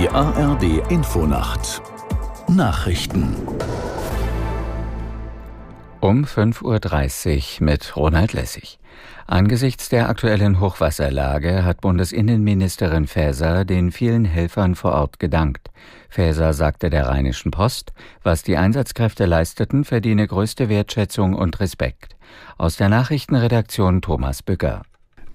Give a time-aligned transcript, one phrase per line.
[0.00, 1.82] Die ARD Infonacht
[2.48, 3.36] Nachrichten
[6.00, 8.78] um 5.30 Uhr mit Ronald Lessig.
[9.26, 15.68] Angesichts der aktuellen Hochwasserlage hat Bundesinnenministerin Faeser den vielen Helfern vor Ort gedankt.
[16.08, 17.92] Faeser sagte der Rheinischen Post,
[18.22, 22.16] was die Einsatzkräfte leisteten, verdiene größte Wertschätzung und Respekt.
[22.56, 24.80] Aus der Nachrichtenredaktion Thomas Bücker.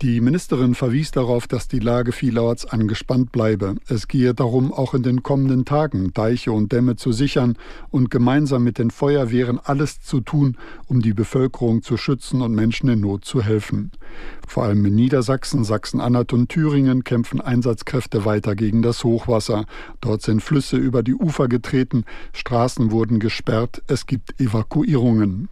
[0.01, 3.75] Die Ministerin verwies darauf, dass die Lage vielerorts angespannt bleibe.
[3.87, 7.57] Es gehe darum, auch in den kommenden Tagen Deiche und Dämme zu sichern
[7.91, 12.89] und gemeinsam mit den Feuerwehren alles zu tun, um die Bevölkerung zu schützen und Menschen
[12.89, 13.91] in Not zu helfen.
[14.45, 19.65] Vor allem in Niedersachsen, Sachsen-Anhalt und Thüringen kämpfen Einsatzkräfte weiter gegen das Hochwasser.
[20.01, 22.03] Dort sind Flüsse über die Ufer getreten,
[22.33, 25.47] Straßen wurden gesperrt, es gibt Evakuierungen.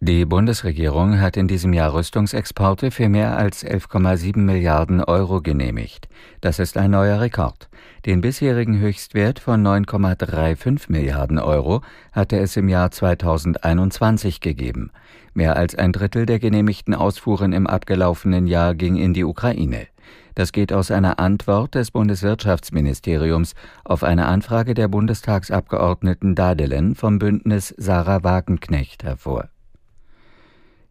[0.00, 6.08] Die Bundesregierung hat in diesem Jahr Rüstungsexporte für mehr als 11,7 Milliarden Euro genehmigt.
[6.42, 7.70] Das ist ein neuer Rekord.
[8.04, 11.80] Den bisherigen Höchstwert von 9,35 Milliarden Euro
[12.12, 14.90] hatte es im Jahr 2021 gegeben.
[15.32, 19.86] Mehr als ein Drittel der genehmigten Ausfuhren im abgelaufenen Jahr ging in die Ukraine.
[20.34, 27.74] Das geht aus einer Antwort des Bundeswirtschaftsministeriums auf eine Anfrage der Bundestagsabgeordneten Dadelen vom Bündnis
[27.78, 29.48] Sarah Wagenknecht hervor.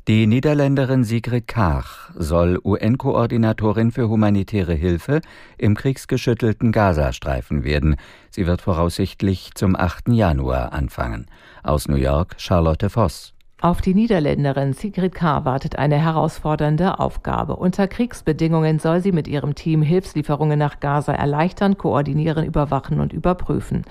[0.08, 5.20] Die Niederländerin Sigrid Kaag soll UN-Koordinatorin für humanitäre Hilfe
[5.58, 7.96] im kriegsgeschüttelten Gazastreifen werden.
[8.30, 10.10] Sie wird voraussichtlich zum 8.
[10.10, 11.26] Januar anfangen.
[11.64, 13.34] Aus New York Charlotte Voss.
[13.62, 15.46] Auf die Niederländerin Sigrid K.
[15.46, 17.56] wartet eine herausfordernde Aufgabe.
[17.56, 23.86] Unter Kriegsbedingungen soll sie mit ihrem Team Hilfslieferungen nach Gaza erleichtern, koordinieren, überwachen und überprüfen.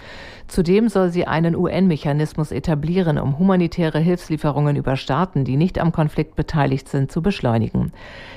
[0.49, 6.37] Zudem soll sie einen UN-Mechanismus etablieren, um humanitäre Hilfslieferungen über Staaten, die nicht am Konflikt
[6.37, 7.91] beteiligt sind, zu beschleunigen.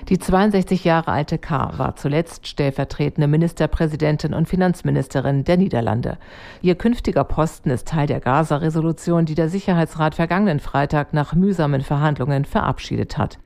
[0.07, 1.73] Die 62 Jahre alte K.
[1.77, 6.19] war zuletzt stellvertretende Ministerpräsidentin und Finanzministerin der Niederlande.
[6.61, 12.45] Ihr künftiger Posten ist Teil der Gaza-Resolution, die der Sicherheitsrat vergangenen Freitag nach mühsamen Verhandlungen
[12.45, 13.39] verabschiedet hat.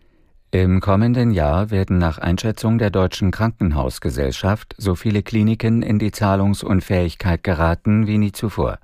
[0.51, 7.41] Im kommenden Jahr werden nach Einschätzung der Deutschen Krankenhausgesellschaft so viele Kliniken in die Zahlungsunfähigkeit
[7.41, 8.79] geraten wie nie zuvor.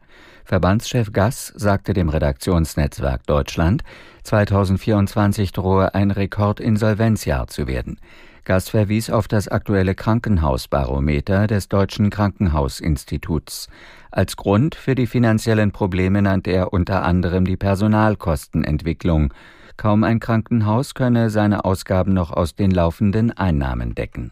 [0.48, 3.84] Verbandschef Gass sagte dem Redaktionsnetzwerk Deutschland,
[4.24, 8.00] 2024 drohe ein Rekordinsolvenzjahr zu werden.
[8.46, 13.68] Gass verwies auf das aktuelle Krankenhausbarometer des Deutschen Krankenhausinstituts.
[14.10, 19.34] Als Grund für die finanziellen Probleme nannte er unter anderem die Personalkostenentwicklung.
[19.76, 24.32] Kaum ein Krankenhaus könne seine Ausgaben noch aus den laufenden Einnahmen decken.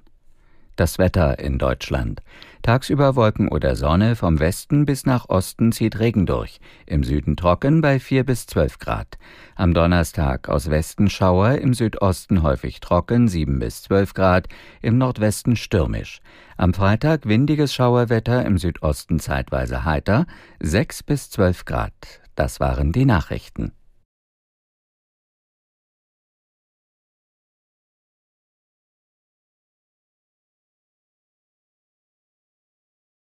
[0.75, 2.21] Das Wetter in Deutschland.
[2.61, 6.59] Tagsüber Wolken oder Sonne, vom Westen bis nach Osten zieht Regen durch.
[6.85, 9.17] Im Süden trocken bei 4 bis 12 Grad.
[9.55, 14.47] Am Donnerstag aus Westen Schauer, im Südosten häufig trocken, 7 bis 12 Grad,
[14.81, 16.19] im Nordwesten stürmisch.
[16.57, 20.25] Am Freitag windiges Schauerwetter, im Südosten zeitweise heiter,
[20.59, 21.93] 6 bis 12 Grad.
[22.35, 23.71] Das waren die Nachrichten.